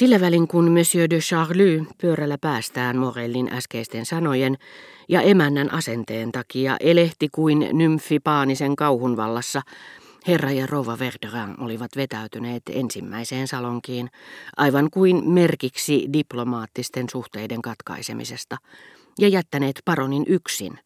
Sillä 0.00 0.20
välin 0.20 0.48
kun 0.48 0.70
Monsieur 0.70 1.10
de 1.10 1.18
Charlie 1.18 1.84
pyörällä 2.00 2.38
päästään 2.38 2.96
Morellin 2.96 3.52
äskeisten 3.52 4.06
sanojen 4.06 4.56
ja 5.08 5.20
emännän 5.20 5.72
asenteen 5.72 6.32
takia 6.32 6.76
elehti 6.80 7.28
kuin 7.28 7.68
nymfi 7.72 8.20
paanisen 8.20 8.76
kauhun 8.76 9.16
vallassa, 9.16 9.62
herra 10.26 10.50
ja 10.50 10.66
rouva 10.66 10.98
Verderin 10.98 11.60
olivat 11.60 11.90
vetäytyneet 11.96 12.62
ensimmäiseen 12.70 13.48
salonkiin, 13.48 14.10
aivan 14.56 14.88
kuin 14.90 15.30
merkiksi 15.30 16.08
diplomaattisten 16.12 17.06
suhteiden 17.10 17.62
katkaisemisesta, 17.62 18.56
ja 19.18 19.28
jättäneet 19.28 19.82
paronin 19.84 20.24
yksin, 20.28 20.78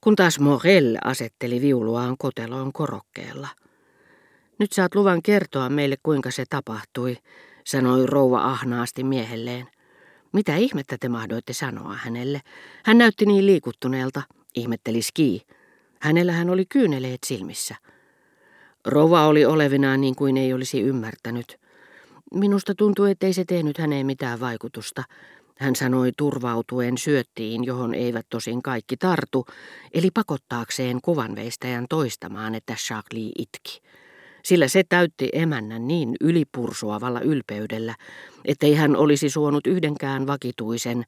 kun 0.00 0.16
taas 0.16 0.40
Morel 0.40 0.96
asetteli 1.04 1.60
viuluaan 1.60 2.16
koteloon 2.18 2.72
korokkeella. 2.72 3.48
Nyt 4.58 4.72
saat 4.72 4.94
luvan 4.94 5.22
kertoa 5.22 5.68
meille, 5.68 5.96
kuinka 6.02 6.30
se 6.30 6.44
tapahtui, 6.50 7.16
sanoi 7.64 8.06
rouva 8.06 8.44
ahnaasti 8.44 9.04
miehelleen. 9.04 9.68
Mitä 10.32 10.56
ihmettä 10.56 10.96
te 11.00 11.08
mahdoitte 11.08 11.52
sanoa 11.52 11.94
hänelle? 11.94 12.40
Hän 12.84 12.98
näytti 12.98 13.26
niin 13.26 13.46
liikuttuneelta, 13.46 14.22
ihmetteli 14.54 15.02
Ski. 15.02 15.46
Hänellä 16.00 16.32
hän 16.32 16.50
oli 16.50 16.66
kyyneleet 16.66 17.24
silmissä. 17.26 17.76
Rouva 18.86 19.26
oli 19.26 19.44
olevinaan 19.44 20.00
niin 20.00 20.16
kuin 20.16 20.36
ei 20.36 20.52
olisi 20.52 20.80
ymmärtänyt. 20.80 21.60
Minusta 22.34 22.74
tuntui, 22.74 23.10
ettei 23.10 23.32
se 23.32 23.44
tehnyt 23.44 23.78
häneen 23.78 24.06
mitään 24.06 24.40
vaikutusta. 24.40 25.02
Hän 25.58 25.76
sanoi 25.76 26.12
turvautuen 26.16 26.98
syöttiin, 26.98 27.64
johon 27.64 27.94
eivät 27.94 28.26
tosin 28.30 28.62
kaikki 28.62 28.96
tartu, 28.96 29.46
eli 29.94 30.10
pakottaakseen 30.10 31.00
kuvanveistäjän 31.02 31.86
toistamaan, 31.88 32.54
että 32.54 32.74
Charlie 32.74 33.32
itki 33.38 33.80
sillä 34.44 34.68
se 34.68 34.82
täytti 34.88 35.28
emännän 35.32 35.88
niin 35.88 36.16
ylipursuavalla 36.20 37.20
ylpeydellä, 37.20 37.94
ettei 38.44 38.74
hän 38.74 38.96
olisi 38.96 39.30
suonut 39.30 39.66
yhdenkään 39.66 40.26
vakituisen, 40.26 41.04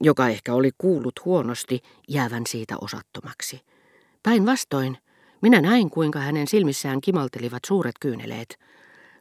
joka 0.00 0.28
ehkä 0.28 0.54
oli 0.54 0.70
kuullut 0.78 1.24
huonosti, 1.24 1.80
jäävän 2.08 2.42
siitä 2.48 2.74
osattomaksi. 2.80 3.60
Päinvastoin, 4.22 4.98
minä 5.40 5.60
näin 5.60 5.90
kuinka 5.90 6.18
hänen 6.18 6.46
silmissään 6.46 7.00
kimaltelivat 7.00 7.62
suuret 7.66 7.94
kyyneleet. 8.00 8.58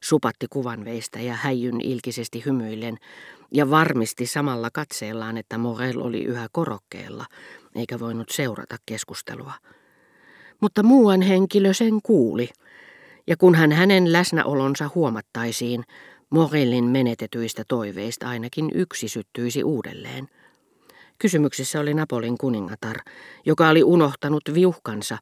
Supatti 0.03 0.47
kuvanveistä 0.49 1.19
ja 1.19 1.33
häijyn 1.33 1.81
ilkisesti 1.81 2.43
hymyillen 2.45 2.97
ja 3.51 3.69
varmisti 3.69 4.25
samalla 4.25 4.69
katseellaan, 4.73 5.37
että 5.37 5.57
Morel 5.57 5.99
oli 5.99 6.23
yhä 6.23 6.47
korokkeella, 6.51 7.25
eikä 7.75 7.99
voinut 7.99 8.29
seurata 8.29 8.75
keskustelua. 8.85 9.53
Mutta 10.61 10.83
muuan 10.83 11.21
henkilö 11.21 11.73
sen 11.73 11.99
kuuli– 12.03 12.49
ja 13.27 13.37
kun 13.37 13.55
hän 13.55 13.71
hänen 13.71 14.13
läsnäolonsa 14.13 14.89
huomattaisiin, 14.95 15.83
Morellin 16.29 16.85
menetetyistä 16.85 17.63
toiveista 17.67 18.29
ainakin 18.29 18.71
yksi 18.73 19.07
syttyisi 19.07 19.63
uudelleen. 19.63 20.27
Kysymyksessä 21.19 21.79
oli 21.79 21.93
Napolin 21.93 22.37
kuningatar, 22.37 22.97
joka 23.45 23.69
oli 23.69 23.83
unohtanut 23.83 24.43
viuhkansa 24.53 25.17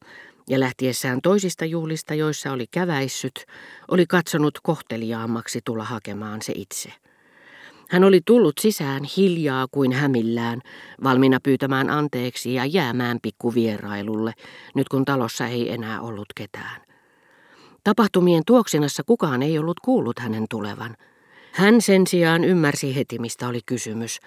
ja 0.50 0.60
lähtiessään 0.60 1.20
toisista 1.24 1.66
juhlista, 1.66 2.14
joissa 2.14 2.52
oli 2.52 2.66
käväissyt, 2.72 3.46
oli 3.88 4.06
katsonut 4.06 4.60
kohteliaammaksi 4.64 5.60
tulla 5.66 5.84
hakemaan 5.84 6.42
se 6.42 6.54
itse. 6.56 6.94
Hän 7.90 8.04
oli 8.04 8.22
tullut 8.26 8.58
sisään 8.60 9.04
hiljaa 9.18 9.68
kuin 9.72 9.92
hämillään, 9.92 10.62
valmiina 11.04 11.40
pyytämään 11.44 11.90
anteeksi 11.90 12.54
ja 12.54 12.66
jäämään 12.66 13.18
pikkuvierailulle, 13.22 14.34
nyt 14.76 14.90
kun 14.90 15.06
talossa 15.06 15.48
ei 15.48 15.72
enää 15.72 16.02
ollut 16.02 16.28
ketään. 16.36 16.89
Tapahtumien 17.90 18.44
tuoksinassa 18.48 19.04
kukaan 19.04 19.42
ei 19.44 19.60
ollut 19.60 19.80
kuullut 19.80 20.20
hänen 20.20 20.46
tulevan. 20.50 20.96
Hän 21.52 21.82
sen 21.82 22.08
sijaan 22.08 22.44
ymmärsi 22.44 22.96
heti, 22.96 23.20
mistä 23.20 23.48
oli 23.48 23.60
kysymys, 23.66 24.20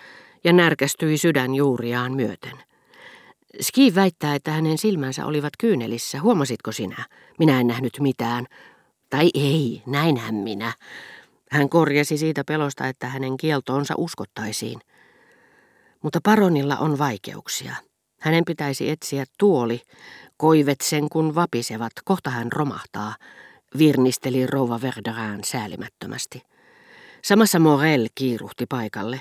ja 0.45 0.53
närkästyi 0.53 1.19
sydän 1.19 1.55
juuriaan 1.55 2.13
myöten. 2.13 2.63
Ski 3.61 3.95
väittää, 3.95 4.35
että 4.35 4.51
hänen 4.51 4.79
silmänsä 4.79 5.27
olivat 5.27 5.53
kyynelissä. 5.59 6.21
Huomasitko 6.21 6.73
sinä? 6.73 7.05
Minä 7.39 7.61
en 7.61 7.67
nähnyt 7.67 7.93
mitään. 8.01 8.47
Tai 9.11 9.31
ei, 9.35 9.83
näinhän 9.87 10.35
minä. 10.35 10.73
Hän 11.51 11.69
korjasi 11.69 12.19
siitä 12.19 12.45
pelosta, 12.45 12.89
että 12.89 13.07
hänen 13.07 13.37
kieltoonsa 13.37 13.95
uskottaisiin. 13.97 14.81
Mutta 16.03 16.21
paronilla 16.23 16.77
on 16.77 16.99
vaikeuksia. 16.99 17.75
Hänen 18.21 18.45
pitäisi 18.45 18.91
etsiä 18.91 19.25
tuoli, 19.39 19.81
koivet 20.37 20.81
sen 20.81 21.09
kun 21.09 21.35
vapisevat, 21.35 21.93
kohta 22.05 22.31
hän 22.31 22.53
romahtaa, 22.53 23.15
virnisteli 23.79 24.47
rouva 24.47 24.81
Verderään 24.83 25.45
säälimättömästi. 25.45 26.43
Samassa 27.23 27.59
Morel 27.59 28.09
kiiruhti 28.15 28.67
paikalle. 28.67 29.21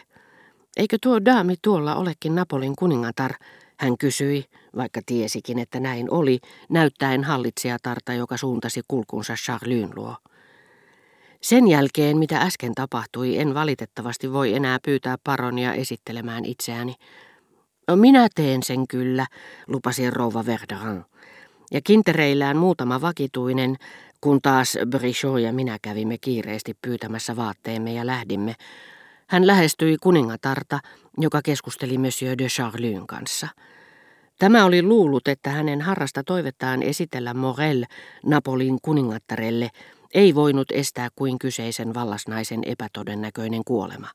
Eikö 0.77 0.97
tuo 1.01 1.25
daami 1.25 1.55
tuolla 1.61 1.95
olekin 1.95 2.35
Napolin 2.35 2.75
kuningatar, 2.75 3.31
hän 3.77 3.97
kysyi, 3.97 4.45
vaikka 4.75 5.01
tiesikin, 5.05 5.59
että 5.59 5.79
näin 5.79 6.11
oli, 6.11 6.39
näyttäen 6.69 7.23
hallitsijatarta, 7.23 8.13
joka 8.13 8.37
suuntasi 8.37 8.81
kulkunsa 8.87 9.33
Charlyn 9.33 9.89
luo. 9.95 10.15
Sen 11.41 11.67
jälkeen, 11.67 12.17
mitä 12.17 12.41
äsken 12.41 12.75
tapahtui, 12.75 13.37
en 13.37 13.53
valitettavasti 13.53 14.33
voi 14.33 14.53
enää 14.53 14.79
pyytää 14.85 15.17
paronia 15.23 15.73
esittelemään 15.73 16.45
itseäni. 16.45 16.95
No, 17.87 17.95
minä 17.95 18.27
teen 18.35 18.63
sen 18.63 18.87
kyllä, 18.87 19.25
lupasi 19.67 20.09
rouva 20.09 20.45
Verderin. 20.45 21.03
Ja 21.71 21.81
kintereillään 21.83 22.57
muutama 22.57 23.01
vakituinen, 23.01 23.77
kun 24.21 24.41
taas 24.41 24.77
Brichot 24.89 25.39
ja 25.39 25.53
minä 25.53 25.77
kävimme 25.81 26.17
kiireesti 26.17 26.73
pyytämässä 26.81 27.35
vaatteemme 27.35 27.93
ja 27.93 28.05
lähdimme, 28.05 28.55
hän 29.27 29.47
lähestyi 29.47 29.97
kuningatarta, 29.97 30.79
joka 31.17 31.41
keskusteli 31.41 31.97
Monsieur 31.97 32.37
de 32.37 32.47
Charlyn 32.47 33.07
kanssa. 33.07 33.47
Tämä 34.39 34.65
oli 34.65 34.83
luullut, 34.83 35.27
että 35.27 35.49
hänen 35.49 35.81
harrasta 35.81 36.23
toivettaan 36.23 36.83
esitellä 36.83 37.33
Morel 37.33 37.85
Napolin 38.25 38.77
kuningattarelle 38.81 39.69
ei 40.13 40.35
voinut 40.35 40.71
estää 40.71 41.09
kuin 41.15 41.39
kyseisen 41.39 41.93
vallasnaisen 41.93 42.61
epätodennäköinen 42.65 43.61
kuolema. 43.65 44.07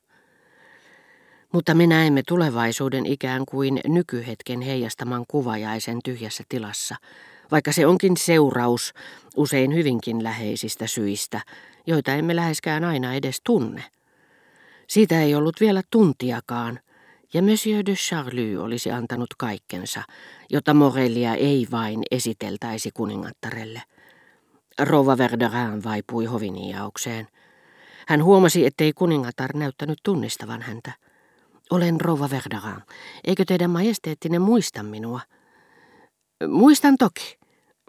Mutta 1.53 1.75
me 1.75 1.87
näemme 1.87 2.21
tulevaisuuden 2.27 3.05
ikään 3.05 3.43
kuin 3.45 3.79
nykyhetken 3.87 4.61
heijastaman 4.61 5.25
kuvajaisen 5.27 5.99
tyhjässä 6.03 6.43
tilassa, 6.49 6.95
vaikka 7.51 7.71
se 7.71 7.87
onkin 7.87 8.17
seuraus 8.17 8.93
usein 9.35 9.75
hyvinkin 9.75 10.23
läheisistä 10.23 10.87
syistä, 10.87 11.41
joita 11.87 12.13
emme 12.13 12.35
läheskään 12.35 12.83
aina 12.83 13.13
edes 13.13 13.41
tunne. 13.43 13.83
Siitä 14.87 15.21
ei 15.21 15.35
ollut 15.35 15.55
vielä 15.59 15.81
tuntiakaan, 15.91 16.79
ja 17.33 17.41
Monsieur 17.41 17.85
de 17.85 17.93
Charlie 17.93 18.57
olisi 18.57 18.91
antanut 18.91 19.29
kaikkensa, 19.37 20.03
jotta 20.49 20.73
Morellia 20.73 21.35
ei 21.35 21.67
vain 21.71 22.03
esiteltäisi 22.11 22.91
kuningattarelle. 22.93 23.81
Rouva 24.79 25.17
Verderin 25.17 25.83
vaipui 25.83 26.25
hoviniaukseen. 26.25 27.27
Hän 28.07 28.23
huomasi, 28.23 28.65
ettei 28.65 28.93
kuningatar 28.93 29.57
näyttänyt 29.57 29.97
tunnistavan 30.03 30.61
häntä. 30.61 30.91
Olen 31.69 32.01
rouva 32.01 32.29
Verderin. 32.29 32.81
Eikö 33.23 33.45
teidän 33.45 33.69
majesteettinen 33.69 34.41
muista 34.41 34.83
minua? 34.83 35.21
Muistan 36.45 36.95
toki, 36.99 37.37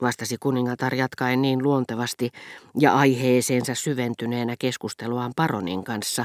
vastasi 0.03 0.37
kuningatar 0.41 0.95
jatkaen 0.95 1.43
niin 1.43 1.63
luontevasti 1.63 2.31
ja 2.81 2.95
aiheeseensa 2.95 3.75
syventyneenä 3.75 4.55
keskusteluaan 4.59 5.33
paronin 5.37 5.85
kanssa, 5.85 6.25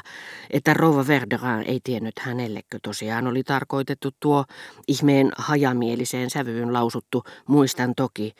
että 0.49 0.73
rouva 0.73 1.07
Verderin 1.07 1.63
ei 1.65 1.79
tiennyt 1.83 2.19
hänellekö 2.19 2.79
tosiaan 2.83 3.27
oli 3.27 3.43
tarkoitettu 3.43 4.09
tuo 4.19 4.45
ihmeen 4.87 5.31
hajamieliseen 5.37 6.29
sävyyn 6.29 6.73
lausuttu 6.73 7.23
muistan 7.47 7.93
toki, 7.95 8.33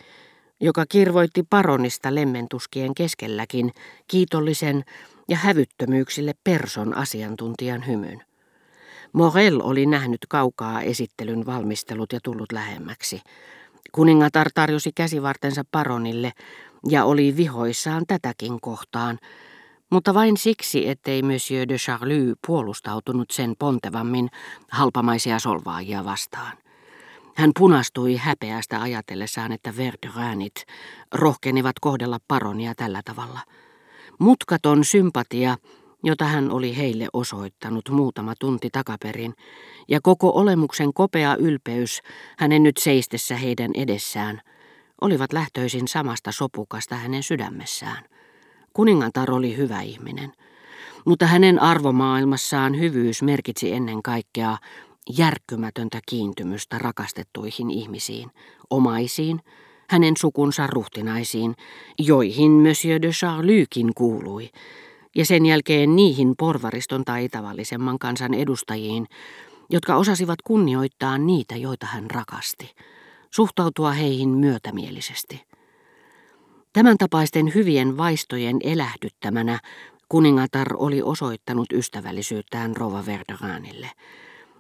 joka 0.60 0.86
kirvoitti 0.86 1.44
paronista 1.50 2.16
lemmentuskien 2.16 2.96
keskelläkin 2.96 3.72
kiitollisen 4.08 4.84
ja 5.30 5.38
hävyttömyyksille 5.38 6.34
person 6.44 6.98
asiantuntijan 6.98 7.88
hymyn. 7.88 8.24
Morel 9.14 9.60
oli 9.64 9.86
nähnyt 9.86 10.22
kaukaa 10.30 10.82
esittelyn 10.82 11.46
valmistelut 11.46 12.14
ja 12.14 12.20
tullut 12.24 12.52
lähemmäksi. 12.52 13.22
Kuningatar 13.92 14.48
tarjosi 14.54 14.92
käsivartensa 14.96 15.64
paronille 15.72 16.32
ja 16.90 17.06
oli 17.06 17.38
vihoissaan 17.38 18.04
tätäkin 18.08 18.62
kohtaan, 18.62 19.20
mutta 19.90 20.14
vain 20.14 20.38
siksi, 20.38 20.90
ettei 20.90 21.22
Monsieur 21.22 21.68
de 21.70 21.78
Charlie 21.78 22.34
puolustautunut 22.48 23.32
sen 23.32 23.54
pontevammin 23.60 24.30
halpamaisia 24.72 25.40
solvaajia 25.40 26.06
vastaan. 26.06 26.58
Hän 27.36 27.52
punastui 27.60 28.16
häpeästä 28.16 28.82
ajatellessaan, 28.82 29.52
että 29.52 29.78
Verderanit 29.78 30.66
rohkenivat 31.12 31.76
kohdella 31.82 32.20
paronia 32.28 32.76
tällä 32.76 33.02
tavalla. 33.06 33.40
Mutkaton 34.20 34.86
sympatia 34.86 35.58
jota 36.04 36.26
hän 36.26 36.52
oli 36.52 36.78
heille 36.78 37.08
osoittanut 37.14 37.90
muutama 37.90 38.34
tunti 38.40 38.70
takaperin, 38.72 39.34
ja 39.88 40.02
koko 40.02 40.30
olemuksen 40.36 40.94
kopea 40.94 41.36
ylpeys 41.36 42.02
hänen 42.38 42.64
nyt 42.64 42.78
seistessä 42.78 43.36
heidän 43.36 43.72
edessään, 43.76 44.42
olivat 45.02 45.34
lähtöisin 45.34 45.88
samasta 45.88 46.32
sopukasta 46.32 46.96
hänen 46.96 47.24
sydämessään. 47.24 48.04
Kuningantar 48.74 49.32
oli 49.32 49.58
hyvä 49.58 49.82
ihminen, 49.82 50.34
mutta 51.06 51.26
hänen 51.26 51.60
arvomaailmassaan 51.60 52.80
hyvyys 52.80 53.22
merkitsi 53.22 53.74
ennen 53.74 54.04
kaikkea 54.04 54.58
järkkymätöntä 55.18 56.00
kiintymystä 56.10 56.78
rakastettuihin 56.78 57.72
ihmisiin, 57.72 58.32
omaisiin, 58.70 59.40
hänen 59.90 60.14
sukunsa 60.18 60.68
ruhtinaisiin, 60.68 61.56
joihin 62.00 62.52
Monsieur 62.52 63.02
de 63.02 63.10
Charlykin 63.10 63.94
kuului, 63.96 64.50
ja 65.16 65.26
sen 65.26 65.46
jälkeen 65.46 65.96
niihin 65.96 66.34
porvariston 66.38 67.06
tai 67.06 67.30
tavallisemman 67.30 68.00
kansan 68.00 68.34
edustajiin, 68.34 69.08
jotka 69.70 69.96
osasivat 69.96 70.42
kunnioittaa 70.44 71.18
niitä, 71.18 71.56
joita 71.56 71.86
hän 71.86 72.12
rakasti, 72.12 72.72
suhtautua 73.32 73.92
heihin 73.92 74.30
myötämielisesti. 74.30 75.42
Tämän 76.74 76.98
tapaisten 76.98 77.54
hyvien 77.56 77.98
vaistojen 77.98 78.58
elähdyttämänä 78.64 79.60
kuningatar 80.10 80.68
oli 80.78 81.02
osoittanut 81.02 81.72
ystävällisyyttään 81.74 82.78
Rova 82.78 83.06
Verderanille, 83.06 83.90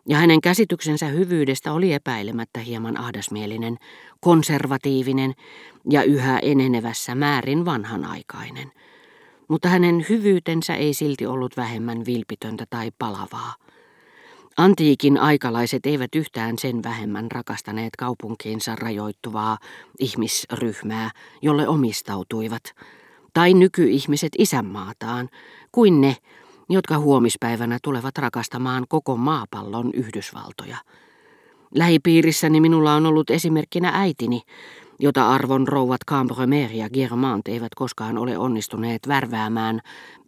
ja 0.08 0.18
hänen 0.18 0.42
käsityksensä 0.42 1.06
hyvyydestä 1.06 1.74
oli 1.74 1.94
epäilemättä 1.94 2.60
hieman 2.60 3.00
ahdasmielinen, 3.00 3.78
konservatiivinen 4.20 5.34
ja 5.90 6.04
yhä 6.04 6.40
enenevässä 6.40 7.16
määrin 7.16 7.66
vanhanaikainen. 7.66 8.72
Mutta 9.54 9.70
hänen 9.70 10.06
hyvyytensä 10.10 10.76
ei 10.76 10.94
silti 10.94 11.26
ollut 11.26 11.58
vähemmän 11.58 12.06
vilpitöntä 12.06 12.66
tai 12.70 12.92
palavaa. 13.00 13.54
Antiikin 14.58 15.18
aikalaiset 15.18 15.86
eivät 15.86 16.16
yhtään 16.16 16.58
sen 16.60 16.84
vähemmän 16.84 17.32
rakastaneet 17.32 17.96
kaupunkiinsa 17.96 18.76
rajoittuvaa 18.76 19.58
ihmisryhmää, 20.00 21.12
jolle 21.42 21.68
omistautuivat, 21.68 22.64
tai 23.34 23.54
nykyihmiset 23.54 24.32
isänmaataan, 24.38 25.30
kuin 25.72 26.02
ne, 26.02 26.16
jotka 26.70 26.98
huomispäivänä 26.98 27.78
tulevat 27.84 28.18
rakastamaan 28.18 28.86
koko 28.90 29.18
maapallon 29.18 29.92
Yhdysvaltoja. 29.94 30.78
Lähipiirissäni 31.76 32.62
minulla 32.62 32.94
on 32.94 33.06
ollut 33.06 33.30
esimerkkinä 33.30 33.92
äitini, 33.94 34.42
jota 35.00 35.30
arvon 35.30 35.68
rouvat 35.68 36.02
Cambremer 36.08 36.72
ja 36.72 36.90
Germant 36.90 37.48
eivät 37.48 37.76
koskaan 37.76 38.18
ole 38.18 38.38
onnistuneet 38.38 39.08
värväämään 39.08 39.80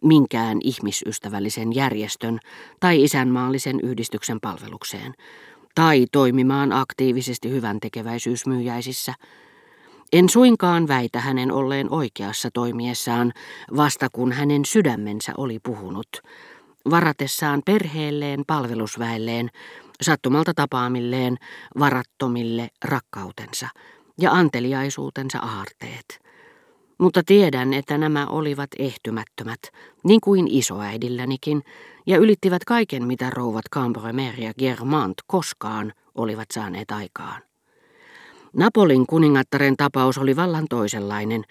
minkään 0.04 0.58
ihmisystävällisen 0.64 1.74
järjestön 1.74 2.38
tai 2.80 3.04
isänmaallisen 3.04 3.80
yhdistyksen 3.80 4.40
palvelukseen, 4.40 5.14
tai 5.74 6.06
toimimaan 6.12 6.72
aktiivisesti 6.72 7.50
hyvän 7.50 7.80
tekeväisyysmyyjäisissä. 7.80 9.14
En 10.12 10.28
suinkaan 10.28 10.88
väitä 10.88 11.20
hänen 11.20 11.52
olleen 11.52 11.92
oikeassa 11.92 12.48
toimiessaan, 12.54 13.32
vasta 13.76 14.08
kun 14.12 14.32
hänen 14.32 14.64
sydämensä 14.64 15.32
oli 15.36 15.58
puhunut, 15.58 16.08
varatessaan 16.90 17.62
perheelleen, 17.64 18.44
palvelusväelleen, 18.46 19.50
sattumalta 20.02 20.54
tapaamilleen, 20.54 21.36
varattomille 21.78 22.68
rakkautensa– 22.84 23.68
ja 24.20 24.32
anteliaisuutensa 24.32 25.38
aarteet. 25.38 26.26
Mutta 26.98 27.22
tiedän, 27.26 27.74
että 27.74 27.98
nämä 27.98 28.26
olivat 28.26 28.70
ehtymättömät, 28.78 29.60
niin 30.04 30.20
kuin 30.20 30.48
isoäidillänikin, 30.50 31.62
ja 32.06 32.18
ylittivät 32.18 32.64
kaiken, 32.64 33.06
mitä 33.06 33.30
rouvat 33.30 33.64
Cambremer 33.72 34.40
ja 34.40 34.54
Germant 34.58 35.14
koskaan 35.26 35.92
olivat 36.14 36.46
saaneet 36.52 36.90
aikaan. 36.90 37.42
Napolin 38.52 39.06
kuningattaren 39.06 39.76
tapaus 39.76 40.18
oli 40.18 40.36
vallan 40.36 40.66
toisenlainen, 40.70 41.44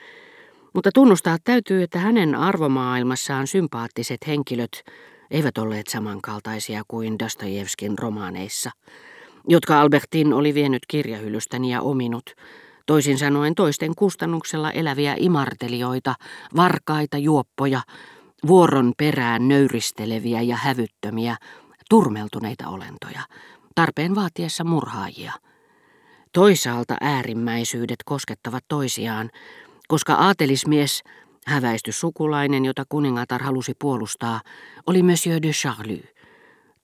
mutta 0.73 0.89
tunnustaa 0.93 1.37
täytyy, 1.43 1.83
että 1.83 1.99
hänen 1.99 2.35
arvomaailmassaan 2.35 3.47
sympaattiset 3.47 4.27
henkilöt 4.27 4.83
eivät 5.31 5.57
olleet 5.57 5.87
samankaltaisia 5.87 6.81
kuin 6.87 7.19
Dostojevskin 7.19 7.99
romaaneissa– 7.99 8.71
jotka 9.47 9.81
Albertin 9.81 10.33
oli 10.33 10.53
vienyt 10.53 10.81
kirjahyllystäni 10.87 11.71
ja 11.71 11.81
ominut, 11.81 12.29
toisin 12.85 13.17
sanoen 13.17 13.55
toisten 13.55 13.95
kustannuksella 13.95 14.71
eläviä 14.71 15.15
imartelijoita, 15.17 16.15
varkaita, 16.55 17.17
juoppoja, 17.17 17.81
vuoron 18.47 18.93
perään 18.97 19.47
nöyristeleviä 19.47 20.41
ja 20.41 20.55
hävyttömiä, 20.55 21.37
turmeltuneita 21.89 22.67
olentoja, 22.67 23.21
tarpeen 23.75 24.15
vaatiessa 24.15 24.63
murhaajia. 24.63 25.33
Toisaalta 26.33 26.95
äärimmäisyydet 27.01 27.99
koskettavat 28.05 28.63
toisiaan, 28.67 29.29
koska 29.87 30.13
aatelismies, 30.13 31.03
häväisty 31.45 31.91
sukulainen, 31.91 32.65
jota 32.65 32.83
kuningatar 32.89 33.43
halusi 33.43 33.73
puolustaa, 33.79 34.41
oli 34.87 35.03
Monsieur 35.03 35.41
de 35.41 35.51
Charlie 35.51 36.15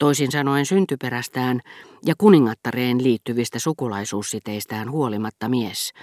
toisin 0.02 0.32
sanoen 0.32 0.66
syntyperästään 0.66 1.62
ja 2.06 2.14
kuningattareen 2.18 3.04
liittyvistä 3.04 3.60
sukulaisuussiteistään 3.60 4.92
huolimatta 4.92 5.50
mies, 5.50 5.94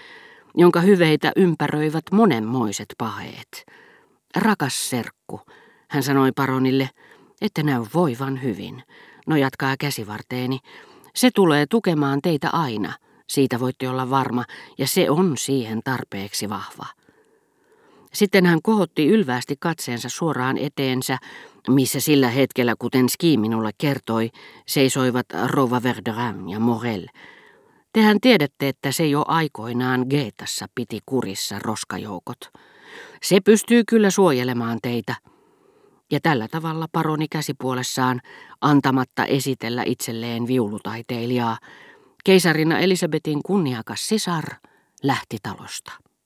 jonka 0.54 0.80
hyveitä 0.80 1.32
ympäröivät 1.36 2.04
monenmoiset 2.12 2.94
paheet. 2.98 3.64
Rakas 4.36 4.90
serkku, 4.90 5.40
hän 5.90 6.02
sanoi 6.02 6.32
paronille, 6.32 6.90
että 7.40 7.62
näy 7.62 7.84
voivan 7.94 8.42
hyvin. 8.42 8.82
No 9.26 9.36
jatkaa 9.36 9.74
käsivarteeni. 9.80 10.58
Se 11.14 11.30
tulee 11.34 11.66
tukemaan 11.70 12.20
teitä 12.22 12.50
aina, 12.52 12.92
siitä 13.28 13.60
voitte 13.60 13.88
olla 13.88 14.10
varma, 14.10 14.44
ja 14.78 14.86
se 14.86 15.10
on 15.10 15.36
siihen 15.38 15.80
tarpeeksi 15.84 16.48
vahva. 16.48 16.86
Sitten 18.12 18.46
hän 18.46 18.62
kohotti 18.62 19.06
ylvästi 19.06 19.54
katseensa 19.60 20.08
suoraan 20.08 20.58
eteensä, 20.58 21.18
missä 21.68 22.00
sillä 22.00 22.28
hetkellä, 22.28 22.74
kuten 22.78 23.08
Ski 23.08 23.36
minulle 23.36 23.70
kertoi, 23.78 24.30
seisoivat 24.66 25.26
Rova 25.46 25.82
Verderin 25.82 26.48
ja 26.48 26.60
Morel. 26.60 27.06
Tehän 27.92 28.20
tiedätte, 28.20 28.68
että 28.68 28.92
se 28.92 29.06
jo 29.06 29.24
aikoinaan 29.28 30.06
Geetassa 30.10 30.66
piti 30.74 30.98
kurissa 31.06 31.58
roskajoukot. 31.58 32.38
Se 33.22 33.40
pystyy 33.40 33.82
kyllä 33.88 34.10
suojelemaan 34.10 34.78
teitä. 34.82 35.14
Ja 36.10 36.20
tällä 36.20 36.48
tavalla 36.50 36.86
paroni 36.92 37.26
käsipuolessaan, 37.28 38.20
antamatta 38.60 39.24
esitellä 39.24 39.82
itselleen 39.86 40.46
viulutaiteilijaa, 40.46 41.58
keisarina 42.24 42.78
Elisabetin 42.78 43.42
kunniakas 43.42 44.08
sisar 44.08 44.44
lähti 45.02 45.36
talosta. 45.42 46.07